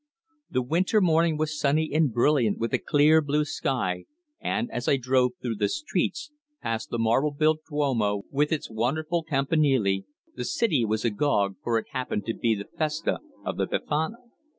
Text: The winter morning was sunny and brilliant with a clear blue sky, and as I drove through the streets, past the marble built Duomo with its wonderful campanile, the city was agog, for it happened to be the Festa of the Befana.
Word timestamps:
The 0.49 0.63
winter 0.63 0.99
morning 0.99 1.37
was 1.37 1.59
sunny 1.59 1.91
and 1.93 2.11
brilliant 2.11 2.57
with 2.57 2.73
a 2.73 2.79
clear 2.79 3.21
blue 3.21 3.45
sky, 3.45 4.05
and 4.39 4.67
as 4.71 4.87
I 4.87 4.97
drove 4.97 5.33
through 5.39 5.57
the 5.57 5.69
streets, 5.69 6.31
past 6.59 6.89
the 6.89 6.97
marble 6.97 7.29
built 7.29 7.59
Duomo 7.69 8.23
with 8.31 8.51
its 8.51 8.67
wonderful 8.67 9.21
campanile, 9.21 10.01
the 10.35 10.43
city 10.45 10.83
was 10.85 11.05
agog, 11.05 11.57
for 11.61 11.77
it 11.77 11.85
happened 11.91 12.25
to 12.25 12.33
be 12.33 12.55
the 12.55 12.65
Festa 12.75 13.19
of 13.45 13.57
the 13.57 13.67
Befana. 13.67 14.15